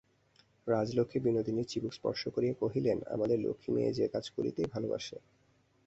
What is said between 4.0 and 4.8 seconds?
কাজ করিতেই